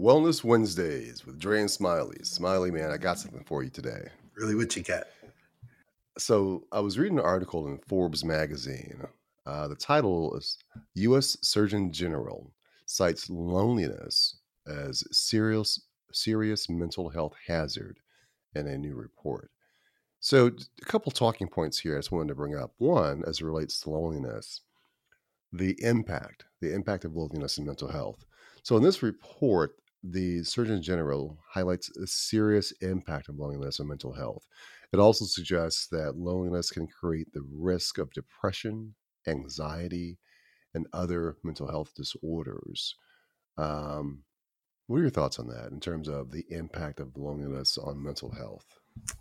[0.00, 2.16] Wellness Wednesdays with Dre and Smiley.
[2.22, 4.08] Smiley, man, I got something for you today.
[4.34, 5.04] Really, what you got?
[6.16, 9.06] So, I was reading an article in Forbes magazine.
[9.44, 10.56] Uh, the title is
[10.94, 11.36] U.S.
[11.42, 12.50] Surgeon General
[12.86, 17.98] cites loneliness as serious, serious mental health hazard
[18.54, 19.50] in a new report.
[20.20, 22.72] So, a couple talking points here I just wanted to bring up.
[22.78, 24.62] One, as it relates to loneliness,
[25.52, 28.24] the impact, the impact of loneliness in mental health.
[28.62, 34.14] So, in this report, the Surgeon General highlights a serious impact of loneliness on mental
[34.14, 34.46] health.
[34.92, 38.94] It also suggests that loneliness can create the risk of depression,
[39.26, 40.18] anxiety,
[40.74, 42.96] and other mental health disorders.
[43.58, 44.24] Um,
[44.86, 48.32] what are your thoughts on that in terms of the impact of loneliness on mental
[48.32, 48.80] health?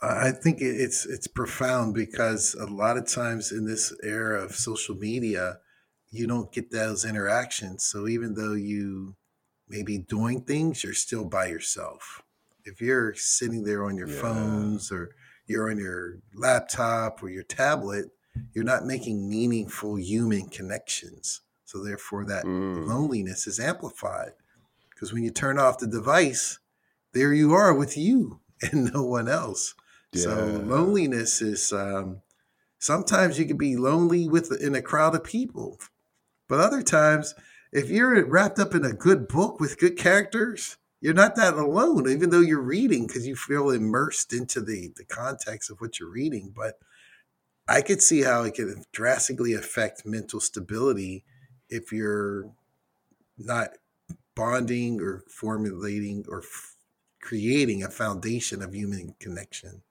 [0.00, 4.94] I think it's it's profound because a lot of times in this era of social
[4.94, 5.58] media,
[6.10, 7.84] you don't get those interactions.
[7.84, 9.16] So even though you
[9.70, 12.22] may be doing things, you're still by yourself.
[12.64, 14.20] If you're sitting there on your yeah.
[14.20, 15.14] phones or
[15.46, 18.06] you're on your laptop or your tablet,
[18.52, 21.40] you're not making meaningful human connections.
[21.64, 22.86] So therefore, that mm.
[22.86, 24.32] loneliness is amplified
[24.90, 26.58] because when you turn off the device,
[27.12, 29.74] there you are with you and no one else.
[30.12, 30.22] Yeah.
[30.22, 32.22] So loneliness is um,
[32.78, 35.78] sometimes you can be lonely with in a crowd of people,
[36.48, 37.34] but other times
[37.72, 42.08] if you're wrapped up in a good book with good characters, you're not that alone,
[42.10, 46.10] even though you're reading because you feel immersed into the the context of what you're
[46.10, 46.52] reading.
[46.54, 46.78] But
[47.68, 51.24] I could see how it could drastically affect mental stability
[51.68, 52.50] if you're
[53.38, 53.70] not
[54.34, 56.76] bonding or formulating or f-
[57.20, 59.82] creating a foundation of human connection.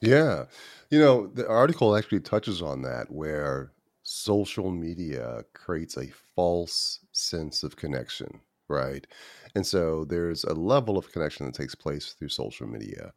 [0.00, 0.46] Yeah.
[0.90, 3.72] You know, the article actually touches on that where
[4.10, 9.06] social media creates a false sense of connection, right?
[9.54, 13.12] And so there's a level of connection that takes place through social media,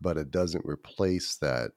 [0.00, 1.72] but it doesn't replace that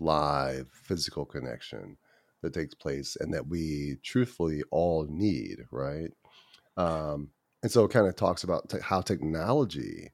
[0.00, 1.98] live physical connection
[2.40, 6.10] that takes place and that we truthfully all need, right?
[6.78, 7.28] Um,
[7.62, 10.12] and so it kind of talks about how technology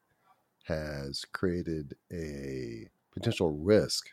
[0.64, 4.08] has created a potential risk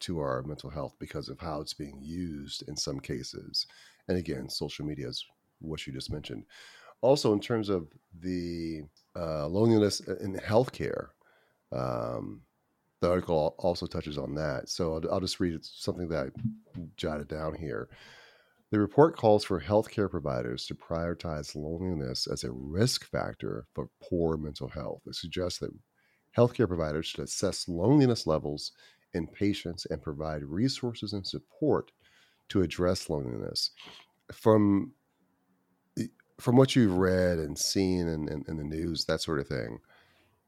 [0.00, 3.66] to our mental health because of how it's being used in some cases.
[4.08, 5.24] And again, social media is
[5.60, 6.44] what you just mentioned.
[7.02, 7.88] Also, in terms of
[8.20, 8.82] the
[9.16, 11.08] uh, loneliness in healthcare,
[11.72, 12.42] um,
[13.00, 14.68] the article also touches on that.
[14.68, 17.88] So I'll, I'll just read something that I jotted down here.
[18.70, 24.36] The report calls for healthcare providers to prioritize loneliness as a risk factor for poor
[24.36, 25.02] mental health.
[25.06, 25.72] It suggests that
[26.36, 28.72] healthcare providers should assess loneliness levels
[29.14, 31.90] in patients and provide resources and support
[32.48, 33.70] to address loneliness.
[34.32, 34.92] From
[36.38, 39.78] from what you've read and seen in, in, in, the news, that sort of thing,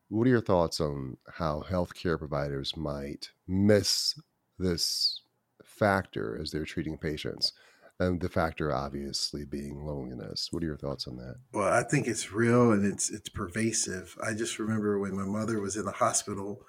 [0.09, 4.19] what are your thoughts on how healthcare providers might miss
[4.59, 5.21] this
[5.63, 7.53] factor as they're treating patients?
[8.01, 10.49] And the factor obviously being loneliness.
[10.51, 11.37] What are your thoughts on that?
[11.53, 14.17] Well, I think it's real and it's it's pervasive.
[14.21, 16.65] I just remember when my mother was in the hospital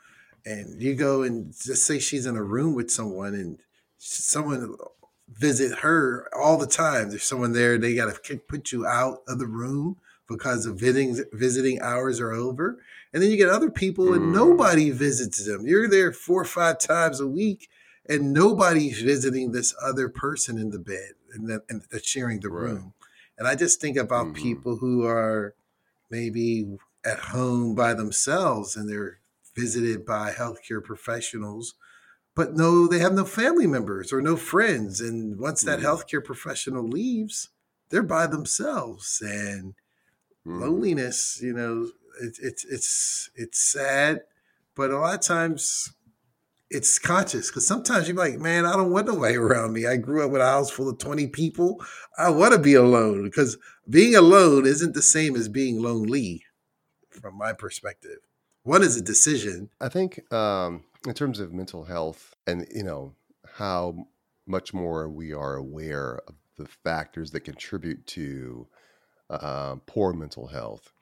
[0.45, 3.59] and you go and just say she's in a room with someone and
[3.97, 4.75] someone
[5.29, 7.09] visit her all the time.
[7.09, 11.23] There's someone there, they got to put you out of the room because the visiting
[11.31, 12.79] visiting hours are over.
[13.13, 14.33] And then you get other people and mm.
[14.33, 15.67] nobody visits them.
[15.67, 17.69] You're there four or five times a week
[18.07, 22.49] and nobody's visiting this other person in the bed and, that, and that's sharing the
[22.49, 22.71] right.
[22.71, 22.93] room.
[23.37, 24.43] And I just think about mm-hmm.
[24.43, 25.53] people who are
[26.09, 29.19] maybe at home by themselves and they're
[29.55, 31.75] visited by healthcare professionals,
[32.35, 34.99] but no, they have no family members or no friends.
[35.01, 35.83] And once that mm.
[35.83, 37.49] healthcare professional leaves,
[37.89, 39.21] they're by themselves.
[39.23, 39.75] And
[40.45, 40.59] mm.
[40.59, 41.89] loneliness, you know,
[42.21, 44.21] it, it's it's it's sad,
[44.75, 45.93] but a lot of times
[46.73, 49.85] it's conscious because sometimes you're like, man, I don't want nobody around me.
[49.85, 51.79] I grew up with a house full of 20 people.
[52.17, 53.57] I want to be alone because
[53.87, 56.43] being alone isn't the same as being lonely
[57.09, 58.17] from my perspective.
[58.63, 59.69] One is a decision.
[59.81, 63.13] I think um, in terms of mental health and, you know,
[63.55, 64.07] how
[64.47, 68.67] much more we are aware of the factors that contribute to
[69.29, 70.93] uh, poor mental health.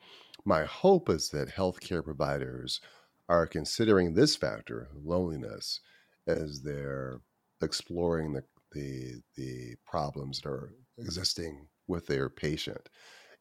[0.44, 2.82] My hope is that healthcare providers
[3.30, 5.82] are considering this factor, loneliness,
[6.28, 7.22] as they're
[7.62, 8.44] exploring the
[8.74, 12.90] the, the problems that are existing with their patient.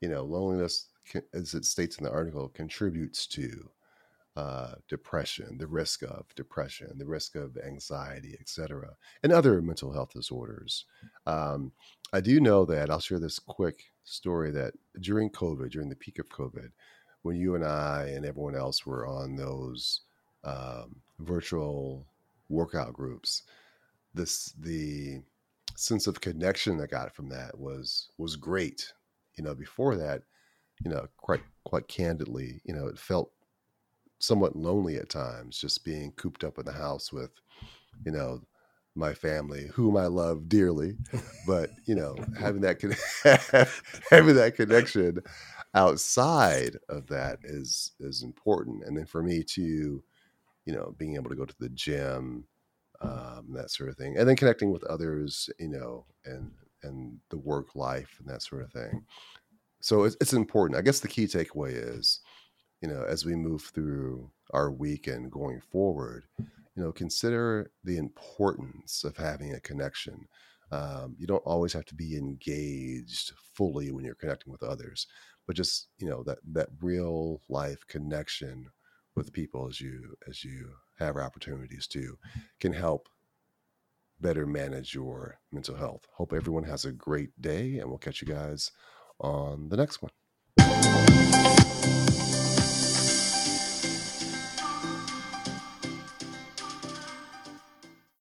[0.00, 0.88] You know, loneliness,
[1.32, 3.70] as it states in the article, contributes to
[4.36, 10.12] uh, depression, the risk of depression, the risk of anxiety, etc., and other mental health
[10.12, 10.84] disorders.
[11.26, 11.72] Um,
[12.12, 16.18] I do know that I'll share this quick story that during COVID, during the peak
[16.18, 16.70] of COVID,
[17.22, 20.02] when you and I and everyone else were on those
[20.44, 22.06] um, virtual
[22.48, 23.42] workout groups,
[24.14, 25.22] this the
[25.76, 28.92] sense of connection I got from that was was great.
[29.36, 30.22] You know, before that,
[30.84, 33.32] you know, quite quite candidly, you know, it felt
[34.20, 37.30] somewhat lonely at times, just being cooped up in the house with,
[38.04, 38.40] you know,
[38.94, 40.96] my family, whom I love dearly,
[41.46, 42.94] but you know, having that con-
[44.10, 45.18] having that connection
[45.74, 48.84] outside of that is is important.
[48.84, 50.02] And then for me to,
[50.66, 52.44] you know, being able to go to the gym,
[53.00, 56.50] um, that sort of thing, and then connecting with others, you know, and
[56.82, 59.04] and the work life and that sort of thing.
[59.80, 60.78] So it's, it's important.
[60.78, 62.20] I guess the key takeaway is,
[62.80, 69.04] you know, as we move through our weekend going forward, you know, consider the importance
[69.04, 70.26] of having a connection.
[70.72, 75.06] Um, you don't always have to be engaged fully when you're connecting with others,
[75.46, 78.70] but just you know that that real life connection
[79.16, 82.16] with people as you as you have opportunities to
[82.60, 83.08] can help
[84.20, 86.06] better manage your mental health.
[86.12, 88.70] Hope everyone has a great day, and we'll catch you guys
[89.18, 91.39] on the next one.